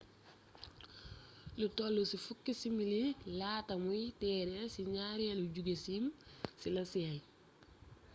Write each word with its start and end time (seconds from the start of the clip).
lu 1.59 1.67
toll 1.77 1.97
ci 2.09 2.17
fukki 2.25 2.51
simili 2.61 3.01
laata 3.39 3.73
muy 3.85 4.03
teer 4.19 4.49
ci 4.73 4.81
ñaareelu 4.93 5.45
jogeseem 5.55 6.05
ci 6.59 6.67
la 6.75 6.83
seey 6.91 7.19